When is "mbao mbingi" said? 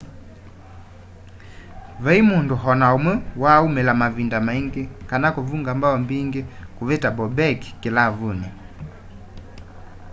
5.77-6.41